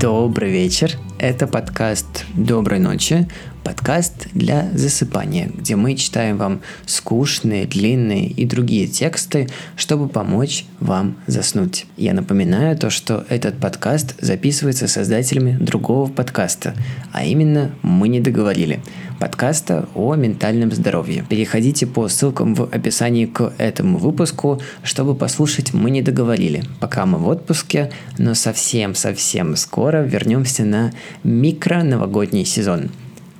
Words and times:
Добрый 0.00 0.50
вечер. 0.50 0.98
Это 1.18 1.46
подкаст 1.46 2.24
«Доброй 2.34 2.80
ночи», 2.80 3.28
подкаст 3.66 4.28
для 4.32 4.70
засыпания, 4.74 5.50
где 5.52 5.74
мы 5.74 5.96
читаем 5.96 6.36
вам 6.36 6.60
скучные, 6.86 7.66
длинные 7.66 8.28
и 8.28 8.44
другие 8.44 8.86
тексты, 8.86 9.48
чтобы 9.74 10.08
помочь 10.08 10.66
вам 10.78 11.16
заснуть. 11.26 11.86
Я 11.96 12.14
напоминаю 12.14 12.78
то, 12.78 12.90
что 12.90 13.26
этот 13.28 13.58
подкаст 13.58 14.14
записывается 14.20 14.86
создателями 14.86 15.58
другого 15.58 16.08
подкаста, 16.08 16.76
а 17.12 17.24
именно 17.24 17.72
«Мы 17.82 18.06
не 18.06 18.20
договорили», 18.20 18.80
подкаста 19.18 19.88
о 19.96 20.14
ментальном 20.14 20.70
здоровье. 20.70 21.24
Переходите 21.28 21.88
по 21.88 22.06
ссылкам 22.06 22.54
в 22.54 22.72
описании 22.72 23.26
к 23.26 23.52
этому 23.58 23.98
выпуску, 23.98 24.62
чтобы 24.84 25.16
послушать 25.16 25.74
«Мы 25.74 25.90
не 25.90 26.02
договорили». 26.02 26.62
Пока 26.78 27.04
мы 27.04 27.18
в 27.18 27.26
отпуске, 27.26 27.90
но 28.16 28.34
совсем-совсем 28.34 29.56
скоро 29.56 30.04
вернемся 30.04 30.64
на 30.64 30.92
микро-новогодний 31.24 32.44
сезон. 32.44 32.90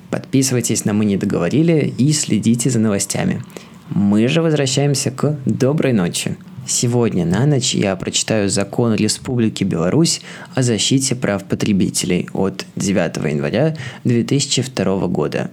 Подписывайтесь 0.09 0.85
на 0.85 0.93
«Мы 0.93 1.05
не 1.05 1.17
договорили» 1.17 1.93
и 1.97 2.13
следите 2.13 2.69
за 2.69 2.79
новостями. 2.79 3.43
Мы 3.89 4.27
же 4.27 4.41
возвращаемся 4.41 5.11
к 5.11 5.37
«Доброй 5.45 5.93
ночи». 5.93 6.37
Сегодня 6.65 7.25
на 7.25 7.45
ночь 7.45 7.73
я 7.73 7.95
прочитаю 7.95 8.49
закон 8.49 8.95
Республики 8.95 9.63
Беларусь 9.63 10.21
о 10.53 10.63
защите 10.63 11.15
прав 11.15 11.45
потребителей 11.45 12.27
от 12.33 12.65
9 12.75 13.17
января 13.31 13.77
2002 14.03 15.07
года. 15.07 15.49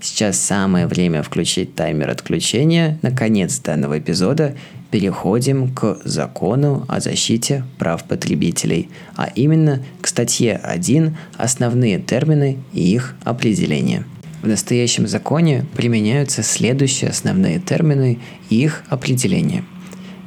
Сейчас 0.00 0.38
самое 0.38 0.86
время 0.86 1.22
включить 1.22 1.74
таймер 1.74 2.10
отключения 2.10 2.98
на 3.02 3.10
конец 3.10 3.58
данного 3.60 3.98
эпизода 3.98 4.54
переходим 4.90 5.74
к 5.74 5.98
закону 6.04 6.84
о 6.88 7.00
защите 7.00 7.64
прав 7.78 8.04
потребителей, 8.04 8.88
а 9.16 9.26
именно 9.34 9.82
к 10.00 10.06
статье 10.06 10.56
1 10.56 11.16
«Основные 11.36 11.98
термины 11.98 12.58
и 12.72 12.94
их 12.94 13.14
определение». 13.24 14.04
В 14.42 14.46
настоящем 14.46 15.08
законе 15.08 15.66
применяются 15.74 16.42
следующие 16.42 17.10
основные 17.10 17.58
термины 17.58 18.20
и 18.50 18.62
их 18.62 18.84
определение. 18.88 19.64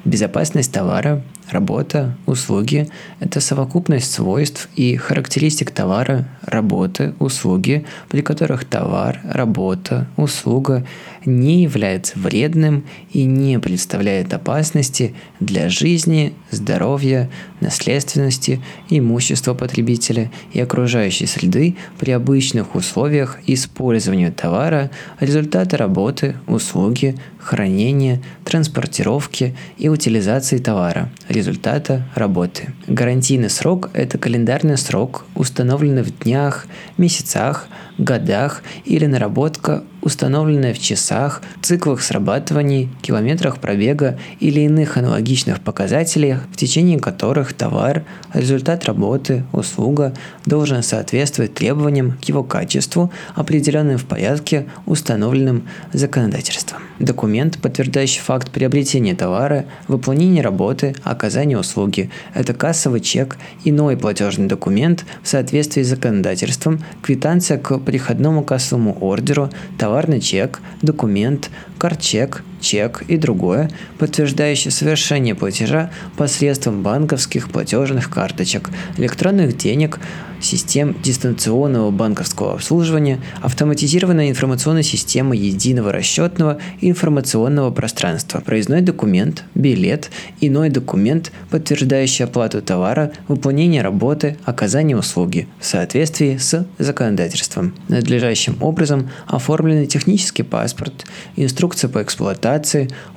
Безопасность 0.04 0.72
товара, 0.72 1.24
Работа, 1.52 2.16
услуги– 2.28 2.88
это 3.20 3.42
совокупность 3.42 4.10
свойств 4.10 4.70
и 4.78 4.96
характеристик 4.96 5.72
товара, 5.72 6.30
работы, 6.42 7.14
услуги, 7.20 7.86
при 8.10 8.22
которых 8.22 8.66
товар, 8.66 9.22
работа, 9.24 10.08
услуга 10.18 10.86
не 11.26 11.64
является 11.64 12.18
вредным 12.18 12.84
и 13.12 13.26
не 13.26 13.60
представляет 13.60 14.34
опасности 14.34 15.14
для 15.40 15.70
жизни, 15.70 16.34
здоровья, 16.50 17.30
наследственности, 17.60 18.62
имущества 18.90 19.54
потребителя 19.54 20.32
и 20.52 20.60
окружающей 20.60 21.28
среды 21.28 21.76
при 22.00 22.12
обычных 22.12 22.76
условиях 22.76 23.40
использования 23.46 24.32
товара, 24.32 24.90
результата 25.20 25.78
работы, 25.78 26.36
услуги, 26.48 27.16
хранения, 27.38 28.22
транспортировки 28.46 29.56
и 29.78 29.90
утилизации 29.90 30.58
товара, 30.58 31.10
результата 31.28 32.08
работы. 32.16 32.74
Гарантийный 32.88 33.50
срок– 33.50 33.90
это 33.94 34.18
календарный 34.18 34.78
срок, 34.78 35.26
установленный 35.36 36.04
в 36.04 36.12
днях, 36.42 36.66
месяцах, 36.98 37.68
годах 37.98 38.64
или 38.86 39.06
наработка 39.06 39.84
установленная 40.02 40.74
в 40.74 40.80
часах, 40.80 41.42
циклах 41.62 42.02
срабатываний, 42.02 42.90
километрах 43.02 43.60
пробега 43.60 44.18
или 44.40 44.62
иных 44.62 44.98
аналогичных 44.98 45.62
показателях, 45.62 46.44
в 46.52 46.58
течение 46.58 47.00
которых 47.00 47.54
товар, 47.54 48.04
результат 48.34 48.86
работы, 48.86 49.44
услуга 49.52 50.14
должен 50.46 50.84
соответствовать 50.84 51.54
требованиям 51.54 52.18
к 52.22 52.24
его 52.26 52.44
качеству, 52.44 53.12
определенным 53.36 53.98
в 53.98 54.06
порядке, 54.06 54.68
установленным 54.86 55.68
законодательством. 55.94 56.82
Документ, 57.00 57.60
подтверждающий 57.60 58.22
факт 58.22 58.52
приобретения 58.52 59.16
товара, 59.16 59.66
выполнения 59.88 60.42
работы, 60.42 60.96
оказания 61.04 61.58
услуги– 61.58 62.10
это 62.34 62.54
кассовый 62.54 63.02
чек, 63.02 63.38
иной 63.64 63.98
платежный 63.98 64.48
документ 64.48 65.06
в 65.24 65.28
соответствии 65.28 65.84
с 65.84 65.88
законодательством, 65.88 66.84
квитанция 67.02 67.58
к 67.58 67.78
приходному 67.80 68.44
кассовому 68.44 68.98
ордеру, 69.02 69.50
товарный 69.92 70.22
чек, 70.22 70.62
документ, 70.82 71.50
картчек, 71.78 72.46
чек 72.62 73.04
и 73.08 73.18
другое, 73.18 73.70
подтверждающее 73.98 74.72
совершение 74.72 75.36
платежа 75.36 75.92
посредством 76.16 76.84
банковских 76.84 77.50
платежных 77.52 78.10
карточек, 78.10 78.70
электронных 78.98 79.58
денег, 79.58 80.00
систем 80.44 80.96
дистанционного 81.02 81.92
банковского 81.92 82.54
обслуживания, 82.54 83.20
автоматизированная 83.42 84.30
информационная 84.30 84.84
система 84.84 85.36
единого 85.36 85.92
расчетного 85.92 86.58
и 86.80 86.90
информационного 86.90 87.72
пространства, 87.72 88.40
проездной 88.40 88.82
документ, 88.82 89.44
билет, 89.56 90.10
иной 90.40 90.70
документ, 90.70 91.32
подтверждающий 91.50 92.26
оплату 92.26 92.62
товара, 92.62 93.12
выполнение 93.28 93.82
работы, 93.82 94.38
оказание 94.44 94.98
услуги 94.98 95.48
в 95.60 95.66
соответствии 95.66 96.38
с 96.38 96.66
законодательством. 96.78 97.76
Надлежащим 97.88 98.58
образом 98.62 99.10
оформленный 99.28 99.88
технический 99.88 100.44
паспорт, 100.44 101.06
инструкция 101.36 101.90
по 101.90 102.02
эксплуатации, 102.02 102.32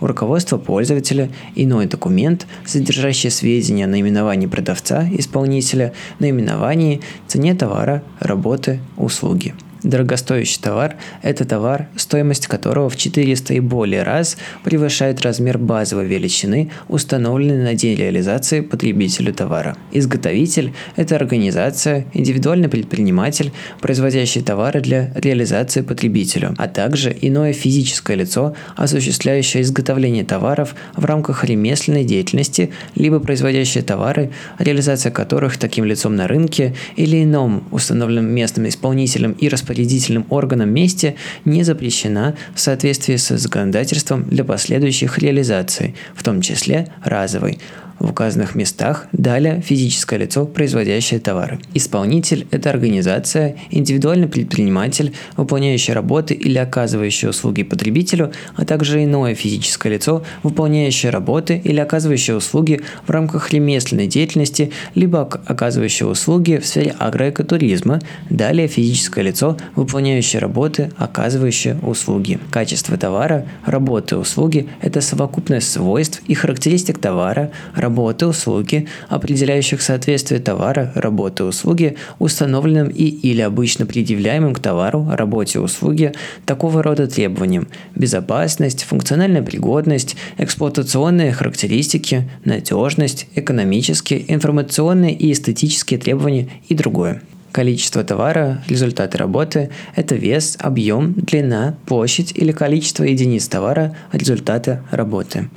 у 0.00 0.06
руководства 0.06 0.58
пользователя 0.58 1.28
иной 1.54 1.86
документ, 1.86 2.46
содержащий 2.64 3.30
сведения 3.30 3.84
о 3.84 3.88
наименовании 3.88 4.46
продавца, 4.46 5.08
исполнителя, 5.10 5.92
наименовании, 6.18 7.00
цене 7.26 7.54
товара, 7.54 8.02
работы, 8.20 8.80
услуги. 8.96 9.54
Дорогостоящий 9.84 10.62
товар– 10.62 10.96
это 11.22 11.44
товар, 11.44 11.88
стоимость 11.96 12.46
которого 12.46 12.88
в 12.88 12.96
400 12.96 13.52
и 13.52 13.60
более 13.60 14.02
раз 14.02 14.38
превышает 14.64 15.20
размер 15.20 15.58
базовой 15.58 16.06
величины, 16.06 16.70
установленной 16.88 17.62
на 17.62 17.74
день 17.74 17.94
реализации 17.94 18.62
потребителю 18.62 19.34
товара. 19.34 19.76
Изготовитель– 19.92 20.72
это 20.96 21.16
организация, 21.16 22.06
индивидуальный 22.14 22.70
предприниматель, 22.70 23.52
производящий 23.82 24.40
товары 24.40 24.80
для 24.80 25.12
реализации 25.16 25.82
потребителю, 25.82 26.54
а 26.56 26.66
также 26.66 27.14
иное 27.20 27.52
физическое 27.52 28.16
лицо, 28.16 28.54
осуществляющее 28.76 29.62
изготовление 29.62 30.24
товаров 30.24 30.74
в 30.96 31.04
рамках 31.04 31.44
ремесленной 31.44 32.04
деятельности, 32.04 32.72
либо 32.94 33.20
производящее 33.20 33.84
товары, 33.84 34.30
реализация 34.58 35.12
которых 35.12 35.58
таким 35.58 35.84
лицом 35.84 36.16
на 36.16 36.26
рынке 36.26 36.74
или 36.96 37.22
ином 37.22 37.64
установленном 37.70 38.32
местным 38.32 38.66
исполнителем 38.66 39.32
и 39.32 39.50
распорядителем 39.50 39.73
распорядительным 39.74 40.26
органом 40.30 40.70
месте 40.70 41.16
не 41.44 41.64
запрещена 41.64 42.36
в 42.54 42.60
соответствии 42.60 43.16
с 43.16 43.36
законодательством 43.36 44.24
для 44.28 44.44
последующих 44.44 45.18
реализаций, 45.18 45.94
в 46.14 46.22
том 46.22 46.40
числе 46.40 46.88
разовой, 47.02 47.58
в 48.04 48.10
указанных 48.10 48.54
местах, 48.54 49.06
далее 49.12 49.62
физическое 49.62 50.18
лицо, 50.18 50.44
производящее 50.44 51.20
товары. 51.20 51.58
Исполнитель– 51.72 52.46
это 52.50 52.70
организация, 52.70 53.56
индивидуальный 53.70 54.28
предприниматель, 54.28 55.14
выполняющий 55.36 55.94
работы 55.94 56.34
или 56.34 56.58
оказывающий 56.58 57.28
услуги 57.28 57.62
потребителю, 57.62 58.32
а 58.56 58.64
также 58.64 59.02
иное 59.02 59.34
физическое 59.34 59.94
лицо, 59.94 60.22
выполняющее 60.42 61.10
работы 61.10 61.60
или 61.62 61.80
оказывающее 61.80 62.36
услуги 62.36 62.82
в 63.06 63.10
рамках 63.10 63.52
ремесленной 63.52 64.06
деятельности, 64.06 64.70
либо 64.94 65.22
оказывающее 65.22 66.08
услуги 66.08 66.58
в 66.58 66.66
сфере 66.66 66.94
агроэкотуризма, 66.98 68.00
далее 68.28 68.68
физическое 68.68 69.22
лицо, 69.22 69.56
выполняющее 69.76 70.40
работы, 70.40 70.92
оказывающее 70.98 71.78
услуги. 71.82 72.38
Качество 72.50 72.96
товара, 72.98 73.46
работы, 73.64 74.16
услуги– 74.16 74.68
это 74.82 75.00
совокупность 75.00 75.72
свойств 75.72 76.22
и 76.26 76.34
характеристик 76.34 76.98
товара, 76.98 77.50
работы, 77.74 77.93
услуги, 78.02 78.88
определяющих 79.08 79.82
соответствие 79.82 80.40
товара, 80.40 80.92
работы, 80.94 81.44
услуги, 81.44 81.96
установленным 82.18 82.88
и 82.88 83.04
или 83.04 83.40
обычно 83.40 83.86
предъявляемым 83.86 84.54
к 84.54 84.60
товару, 84.60 85.08
работе, 85.10 85.60
услуге 85.60 86.12
такого 86.46 86.82
рода 86.82 87.06
требованиям– 87.06 87.68
безопасность, 87.94 88.84
функциональная 88.84 89.42
пригодность, 89.42 90.16
эксплуатационные 90.38 91.32
характеристики, 91.32 92.28
надежность, 92.44 93.26
экономические, 93.34 94.32
информационные 94.32 95.14
и 95.14 95.32
эстетические 95.32 95.98
требования 95.98 96.48
и 96.68 96.74
другое. 96.74 97.22
Количество 97.54 98.02
товара, 98.02 98.64
результаты 98.66 99.16
работы– 99.16 99.70
это 99.94 100.16
вес, 100.16 100.56
объем, 100.58 101.12
длина, 101.12 101.76
площадь 101.86 102.32
или 102.34 102.50
количество 102.50 103.04
единиц 103.04 103.46
товара, 103.46 103.96
результаты 104.12 104.80
работы. 104.90 105.48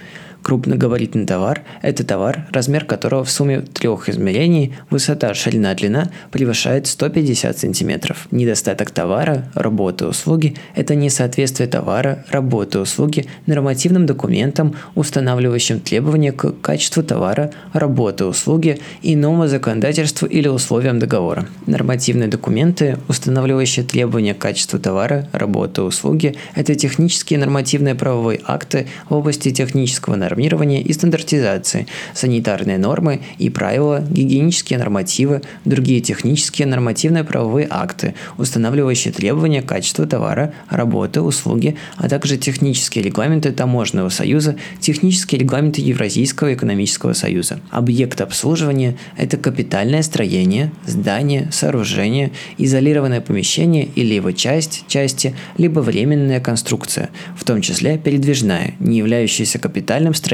Крупногабаритный 0.48 1.26
товар– 1.26 1.64
это 1.82 2.06
товар, 2.06 2.48
размер 2.54 2.86
которого 2.86 3.26
в 3.26 3.30
сумме 3.30 3.60
трех 3.60 4.08
измерений– 4.08 4.76
высота, 4.90 5.34
ширина, 5.34 5.74
длина– 5.74 6.10
превышает 6.32 6.88
150 6.88 7.60
см. 7.60 8.16
Недостаток 8.32 8.92
товара, 8.92 9.52
работы, 9.56 10.08
услуги– 10.08 10.56
это 10.76 10.96
несоответствие 10.96 11.68
товара, 11.68 12.24
работы, 12.32 12.80
услуги 12.80 13.26
нормативным 13.46 14.06
документам, 14.06 14.76
устанавливающим 14.96 15.82
требования 15.82 16.32
к 16.32 16.54
качеству 16.62 17.04
товара, 17.04 17.52
работы, 17.74 18.24
услуги, 18.24 18.80
иному 19.02 19.48
законодательству 19.48 20.30
или 20.30 20.48
условиям 20.48 20.98
договора. 20.98 21.46
Нормативные 21.66 22.30
документы, 22.30 22.98
устанавливающие 23.10 23.84
требования 23.84 24.34
к 24.34 24.38
качеству 24.38 24.80
товара, 24.80 25.28
работы, 25.34 25.82
услуги– 25.82 26.38
это 26.56 26.74
технические 26.74 27.38
нормативные 27.38 27.96
правовые 27.96 28.40
акты 28.46 28.88
в 29.10 29.14
области 29.14 29.52
технического 29.52 30.16
нормирования 30.16 30.37
и 30.38 30.94
стандартизации, 30.94 31.88
санитарные 32.14 32.78
нормы 32.78 33.22
и 33.38 33.50
правила, 33.50 34.04
гигиенические 34.10 34.80
нормативы, 34.80 35.42
другие 35.66 36.02
технические 36.02 36.68
нормативные 36.68 37.24
правовые 37.24 37.68
акты, 37.70 38.14
устанавливающие 38.38 39.14
требования 39.14 39.62
к 39.62 39.66
качеству 39.66 40.06
товара, 40.06 40.54
работы, 40.70 41.22
услуги, 41.22 41.76
а 41.98 42.08
также 42.10 42.38
технические 42.38 43.04
регламенты 43.04 43.52
Таможенного 43.52 44.10
союза, 44.10 44.56
технические 44.80 45.40
регламенты 45.40 45.82
Евразийского 45.82 46.54
экономического 46.54 47.14
союза. 47.14 47.60
Объект 47.72 48.22
обслуживания– 48.22 48.96
это 49.18 49.38
капитальное 49.38 50.04
строение, 50.04 50.72
здание, 50.86 51.50
сооружение, 51.52 52.32
изолированное 52.58 53.22
помещение 53.22 53.86
или 53.96 54.14
его 54.14 54.32
часть, 54.32 54.86
части, 54.88 55.36
либо 55.58 55.80
временная 55.80 56.40
конструкция, 56.40 57.10
в 57.36 57.44
том 57.44 57.62
числе 57.62 57.98
передвижная, 57.98 58.74
не 58.80 58.98
являющаяся 59.00 59.60
капитальным 59.60 60.14
строением, 60.14 60.27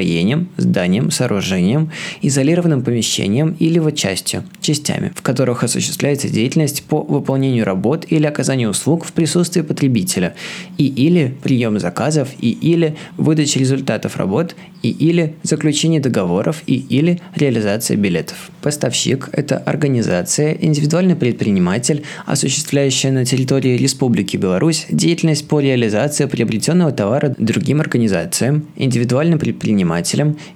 зданием, 0.57 1.11
сооружением, 1.11 1.91
изолированным 2.21 2.83
помещением 2.83 3.55
или 3.59 3.75
его 3.75 3.91
частью, 3.91 4.43
частями, 4.61 5.11
в 5.15 5.21
которых 5.21 5.63
осуществляется 5.63 6.29
деятельность 6.29 6.83
по 6.83 7.01
выполнению 7.01 7.65
работ 7.65 8.05
или 8.09 8.25
оказанию 8.25 8.69
услуг 8.69 9.05
в 9.05 9.11
присутствии 9.13 9.61
потребителя, 9.61 10.35
и 10.77 10.85
или 10.87 11.35
прием 11.43 11.79
заказов, 11.79 12.29
и 12.39 12.49
или 12.49 12.95
выдача 13.17 13.59
результатов 13.59 14.17
работ, 14.17 14.55
и 14.81 14.89
или 14.89 15.35
заключение 15.43 16.01
договоров, 16.01 16.63
и 16.67 16.75
или 16.75 17.19
реализация 17.35 17.97
билетов. 17.97 18.49
Поставщик– 18.61 19.29
это 19.31 19.57
организация, 19.57 20.57
индивидуальный 20.59 21.15
предприниматель, 21.15 22.03
осуществляющая 22.25 23.11
на 23.11 23.25
территории 23.25 23.77
Республики 23.77 24.37
Беларусь 24.37 24.85
деятельность 24.89 25.47
по 25.47 25.59
реализации 25.59 26.25
приобретенного 26.25 26.91
товара 26.91 27.35
другим 27.37 27.81
организациям, 27.81 28.65
индивидуальным 28.75 29.39
предпринимателям 29.39 29.72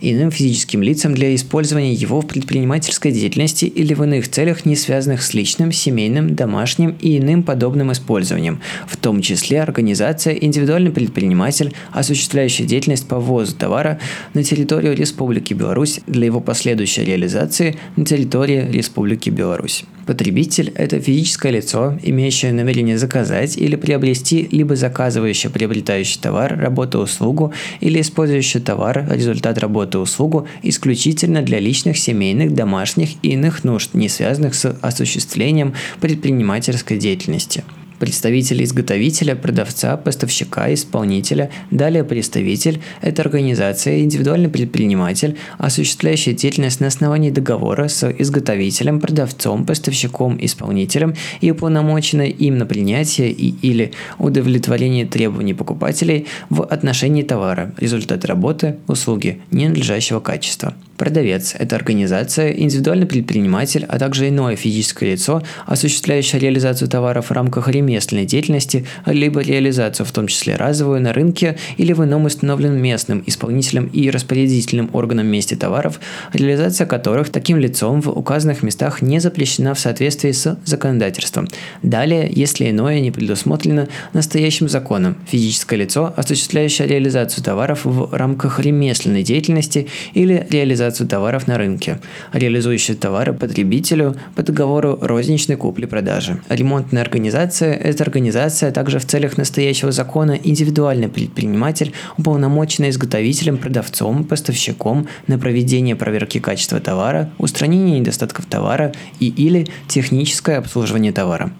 и 0.01 0.13
иным 0.13 0.31
физическим 0.31 0.81
лицам 0.81 1.13
для 1.13 1.33
использования 1.35 1.93
его 1.93 2.21
в 2.21 2.27
предпринимательской 2.27 3.11
деятельности 3.11 3.65
или 3.65 3.93
в 3.93 4.03
иных 4.03 4.29
целях, 4.29 4.65
не 4.65 4.75
связанных 4.75 5.21
с 5.23 5.33
личным, 5.33 5.71
семейным, 5.71 6.35
домашним 6.35 6.95
и 7.01 7.17
иным 7.17 7.43
подобным 7.43 7.91
использованием, 7.91 8.59
в 8.87 8.97
том 8.97 9.21
числе 9.21 9.61
организация, 9.61 10.33
индивидуальный 10.33 10.91
предприниматель, 10.91 11.73
осуществляющий 11.91 12.65
деятельность 12.65 13.07
по 13.07 13.19
ввозу 13.19 13.55
товара 13.55 13.99
на 14.33 14.43
территорию 14.43 14.95
Республики 14.95 15.53
Беларусь 15.53 16.01
для 16.07 16.25
его 16.25 16.39
последующей 16.39 17.03
реализации 17.03 17.75
на 17.95 18.05
территории 18.05 18.69
Республики 18.71 19.29
Беларусь. 19.29 19.85
Потребитель– 20.07 20.71
это 20.75 21.01
физическое 21.01 21.51
лицо, 21.51 21.99
имеющее 22.01 22.53
намерение 22.53 22.97
заказать 22.97 23.57
или 23.57 23.75
приобрести, 23.75 24.47
либо 24.51 24.77
заказывающее 24.77 25.51
приобретающий 25.51 26.17
товар, 26.21 26.57
работу, 26.57 26.99
услугу 26.99 27.51
или 27.81 27.99
использующий 27.99 28.61
товар, 28.61 29.05
результат 29.11 29.57
работы, 29.57 29.97
услугу 29.97 30.47
исключительно 30.63 31.41
для 31.41 31.59
личных, 31.59 31.97
семейных, 31.97 32.53
домашних 32.53 33.15
и 33.21 33.31
иных 33.31 33.65
нужд, 33.65 33.93
не 33.95 34.07
связанных 34.07 34.55
с 34.55 34.77
осуществлением 34.81 35.73
предпринимательской 35.99 36.97
деятельности 36.97 37.65
представитель 37.99 38.63
изготовителя, 38.63 39.35
продавца, 39.35 39.97
поставщика, 39.97 40.73
исполнителя, 40.73 41.49
далее 41.71 42.03
представитель– 42.03 42.81
это 43.01 43.21
организация, 43.21 43.99
индивидуальный 43.99 44.49
предприниматель, 44.49 45.37
осуществляющий 45.57 46.33
деятельность 46.33 46.79
на 46.79 46.87
основании 46.87 47.31
договора 47.31 47.87
с 47.87 48.09
изготовителем, 48.09 48.99
продавцом, 48.99 49.65
поставщиком, 49.65 50.37
исполнителем 50.39 51.15
и 51.41 51.51
уполномоченная 51.51 52.27
им 52.27 52.57
на 52.57 52.65
принятие 52.65 53.31
и 53.31 53.55
или 53.61 53.91
удовлетворение 54.19 55.05
требований 55.05 55.53
покупателей 55.53 56.27
в 56.49 56.63
отношении 56.63 57.23
товара, 57.23 57.73
результат 57.77 58.25
работы, 58.25 58.77
услуги 58.87 59.41
ненадлежащего 59.51 60.19
качества. 60.19 60.75
Продавец– 60.97 61.53
это 61.59 61.75
организация, 61.75 62.51
индивидуальный 62.51 63.05
предприниматель, 63.05 63.85
а 63.87 63.99
также 63.99 64.29
иное 64.29 64.55
физическое 64.55 65.11
лицо, 65.11 65.43
осуществляющее 65.67 66.41
реализацию 66.41 66.87
товаров 66.87 67.29
в 67.29 67.31
рамках 67.31 67.69
ремесленной 67.69 68.25
деятельности, 68.25 68.87
либо 69.05 69.41
реализацию, 69.41 70.07
в 70.07 70.11
том 70.11 70.25
числе 70.25 70.55
разовую, 70.55 70.99
на 71.01 71.13
рынке 71.13 71.55
или 71.77 71.93
в 71.93 72.03
ином 72.03 72.25
установленном 72.25 72.81
местным 72.81 73.23
исполнителем 73.27 73.85
и 73.93 74.09
распорядительным 74.09 74.89
органом 74.93 75.27
месте 75.27 75.55
товаров, 75.55 75.99
реализация 76.33 76.87
которых 76.87 77.29
таким 77.29 77.59
лицом 77.59 78.01
в 78.01 78.09
указанных 78.09 78.63
местах 78.63 79.03
не 79.03 79.19
запрещена 79.19 79.75
в 79.75 79.79
соответствии 79.79 80.31
с 80.31 80.57
законодательством. 80.65 81.47
Далее, 81.83 82.27
если 82.33 82.71
иное 82.71 83.01
не 83.01 83.11
предусмотрено 83.11 83.87
настоящим 84.13 84.67
законом, 84.67 85.15
физическое 85.27 85.75
лицо, 85.75 86.11
осуществляющее 86.17 86.87
реализацию 86.87 87.43
товаров 87.43 87.85
в 87.85 88.15
рамках 88.15 88.59
ремесленной 88.59 89.21
деятельности 89.21 89.87
или 90.15 90.47
реализацию 90.49 90.86
реализацию 90.87 91.07
товаров 91.07 91.47
на 91.47 91.57
рынке, 91.57 91.99
реализующие 92.33 92.95
товары 92.95 93.33
потребителю 93.33 94.15
по 94.35 94.43
договору 94.43 94.97
розничной 95.01 95.57
купли-продажи. 95.57 96.39
Ремонтная 96.49 97.01
организация– 97.01 97.73
это 97.83 98.03
организация 98.03 98.71
также 98.71 98.99
в 98.99 99.05
целях 99.05 99.37
настоящего 99.37 99.91
закона 99.91 100.39
индивидуальный 100.41 101.09
предприниматель, 101.09 101.93
уполномоченный 102.17 102.89
изготовителем, 102.89 103.57
продавцом, 103.57 104.23
поставщиком 104.23 105.07
на 105.27 105.37
проведение 105.37 105.95
проверки 105.95 106.39
качества 106.39 106.79
товара, 106.79 107.29
устранение 107.37 107.99
недостатков 107.99 108.45
товара 108.45 108.93
и 109.19 109.27
или 109.27 109.67
техническое 109.87 110.57
обслуживание 110.57 111.11
товара. 111.11 111.51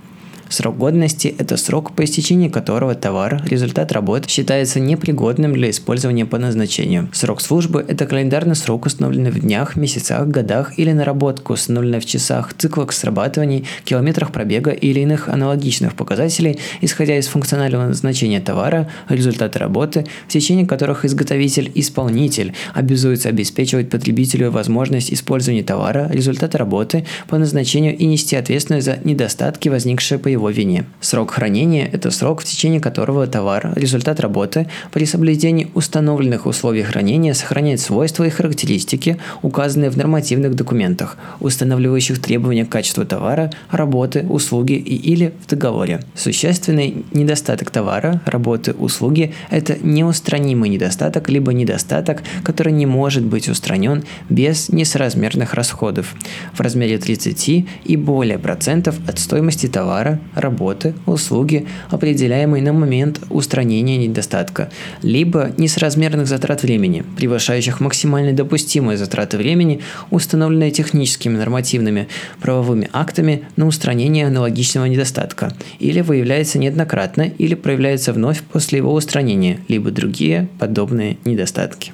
Срок 0.49 0.77
годности– 0.77 1.35
это 1.37 1.57
срок, 1.57 1.93
по 1.93 2.03
истечении 2.03 2.47
которого 2.47 2.95
товар, 2.95 3.41
результат 3.45 3.91
работ, 3.91 4.29
считается 4.29 4.79
непригодным 4.79 5.53
для 5.53 5.69
использования 5.69 6.25
по 6.25 6.37
назначению. 6.37 7.09
Срок 7.11 7.41
службы– 7.41 7.83
это 7.87 8.05
календарный 8.05 8.55
срок, 8.55 8.85
установленный 8.85 9.31
в 9.31 9.39
днях, 9.39 9.75
месяцах, 9.75 10.27
годах 10.27 10.79
или 10.79 10.91
наработку, 10.93 11.53
установленный 11.53 11.99
в 11.99 12.05
часах, 12.05 12.53
циклах 12.53 12.93
срабатываний, 12.93 13.65
километрах 13.83 14.31
пробега 14.31 14.71
или 14.71 15.01
иных 15.01 15.27
аналогичных 15.27 15.95
показателей, 15.95 16.59
исходя 16.81 17.17
из 17.17 17.27
функционального 17.27 17.87
назначения 17.87 18.39
товара, 18.39 18.89
результата 19.09 19.59
работы, 19.59 20.05
в 20.27 20.31
течение 20.31 20.65
которых 20.65 21.03
изготовитель-исполнитель 21.03 22.53
обязуется 22.73 23.29
обеспечивать 23.29 23.89
потребителю 23.89 24.51
возможность 24.51 25.11
использования 25.11 25.63
товара, 25.63 26.09
результата 26.11 26.57
работы 26.57 27.05
по 27.27 27.37
назначению 27.37 27.97
и 27.97 28.05
нести 28.05 28.35
ответственность 28.35 28.85
за 28.85 28.97
недостатки, 29.03 29.69
возникшие 29.69 30.19
по 30.19 30.27
его 30.27 30.36
его 30.37 30.49
вине. 30.49 30.85
Срок 31.01 31.31
хранения– 31.31 31.89
это 31.91 32.11
срок, 32.11 32.41
в 32.41 32.45
течение 32.45 32.79
которого 32.79 33.27
товар, 33.27 33.73
результат 33.75 34.19
работы, 34.19 34.67
при 34.91 35.05
соблюдении 35.05 35.69
установленных 35.73 36.45
условий 36.45 36.83
хранения 36.83 37.33
сохраняет 37.33 37.79
свойства 37.79 38.23
и 38.23 38.29
характеристики, 38.29 39.17
указанные 39.41 39.89
в 39.89 39.97
нормативных 39.97 40.55
документах, 40.55 41.17
устанавливающих 41.39 42.21
требования 42.21 42.65
к 42.65 42.69
качеству 42.69 43.05
товара, 43.05 43.51
работы, 43.71 44.25
услуги 44.27 44.73
и 44.73 44.95
или 44.95 45.33
в 45.45 45.47
договоре. 45.47 46.01
Существенный 46.15 47.05
недостаток 47.11 47.69
товара, 47.71 48.21
работы, 48.25 48.73
услуги– 48.73 49.33
это 49.49 49.77
неустранимый 49.81 50.69
недостаток, 50.69 51.29
либо 51.29 51.53
недостаток, 51.53 52.23
который 52.43 52.73
не 52.73 52.85
может 52.85 53.23
быть 53.23 53.49
устранен 53.49 54.03
без 54.29 54.69
несоразмерных 54.69 55.53
расходов 55.53 56.15
в 56.53 56.59
размере 56.61 56.97
30 56.97 57.65
и 57.83 57.97
более 57.97 58.39
процентов 58.39 58.95
от 59.07 59.19
стоимости 59.19 59.67
товара, 59.67 60.19
работы, 60.35 60.93
услуги, 61.05 61.67
определяемой 61.89 62.61
на 62.61 62.73
момент 62.73 63.19
устранения 63.29 63.97
недостатка, 63.97 64.69
либо 65.01 65.51
несоразмерных 65.57 66.27
затрат 66.27 66.63
времени, 66.63 67.03
превышающих 67.17 67.79
максимально 67.79 68.33
допустимые 68.33 68.97
затраты 68.97 69.37
времени, 69.37 69.81
установленные 70.11 70.71
техническими 70.71 71.37
нормативными 71.37 72.07
правовыми 72.41 72.89
актами 72.93 73.43
на 73.55 73.67
устранение 73.67 74.27
аналогичного 74.27 74.85
недостатка, 74.85 75.53
или 75.79 76.01
выявляется 76.01 76.59
неоднократно 76.59 77.23
или 77.23 77.55
проявляется 77.55 78.13
вновь 78.13 78.41
после 78.41 78.77
его 78.77 78.93
устранения, 78.93 79.59
либо 79.67 79.91
другие 79.91 80.47
подобные 80.59 81.17
недостатки. 81.25 81.93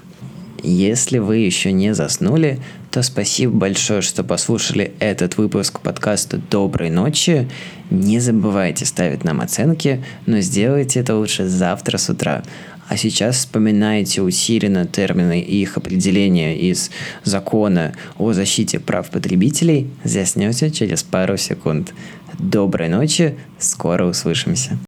Если 0.65 1.17
вы 1.17 1.37
еще 1.39 1.73
не 1.73 1.93
заснули, 1.93 2.57
то 2.89 3.03
спасибо 3.03 3.53
большое, 3.53 4.01
что 4.01 4.23
послушали 4.23 4.93
этот 4.99 5.35
выпуск 5.35 5.81
подкаста 5.81 6.39
«Доброй 6.49 6.89
ночи». 6.89 7.49
Не 7.89 8.21
забывайте 8.21 8.85
ставить 8.85 9.25
нам 9.25 9.41
оценки, 9.41 10.01
но 10.25 10.39
сделайте 10.39 11.01
это 11.01 11.17
лучше 11.17 11.49
завтра 11.49 11.97
с 11.97 12.09
утра. 12.09 12.43
а 12.87 12.97
сейчас 12.97 13.37
вспоминаете 13.37 14.21
усиленно 14.21 14.85
термины 14.85 15.41
и 15.41 15.61
их 15.61 15.77
определения 15.77 16.57
из 16.57 16.91
закона 17.23 17.93
о 18.17 18.33
защите 18.33 18.79
прав 18.79 19.09
потребителей, 19.09 19.89
заснете 20.03 20.69
через 20.69 21.01
пару 21.03 21.37
секунд. 21.37 21.93
Доброй 22.39 22.89
ночи, 22.89 23.35
скоро 23.57 24.05
услышимся. 24.05 24.77